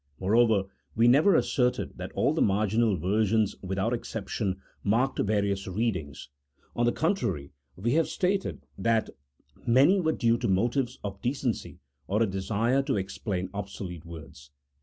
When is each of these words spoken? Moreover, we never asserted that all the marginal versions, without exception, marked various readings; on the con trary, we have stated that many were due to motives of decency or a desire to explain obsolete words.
Moreover, 0.19 0.63
we 0.95 1.07
never 1.07 1.35
asserted 1.35 1.99
that 1.99 2.11
all 2.13 2.33
the 2.33 2.41
marginal 2.41 2.97
versions, 2.97 3.55
without 3.61 3.93
exception, 3.93 4.59
marked 4.83 5.19
various 5.19 5.67
readings; 5.67 6.29
on 6.75 6.87
the 6.87 6.91
con 6.91 7.13
trary, 7.13 7.51
we 7.75 7.91
have 7.91 8.07
stated 8.07 8.65
that 8.79 9.11
many 9.67 9.99
were 9.99 10.11
due 10.13 10.39
to 10.39 10.47
motives 10.47 10.97
of 11.03 11.21
decency 11.21 11.81
or 12.07 12.23
a 12.23 12.25
desire 12.25 12.81
to 12.81 12.97
explain 12.97 13.51
obsolete 13.53 14.03
words. 14.03 14.49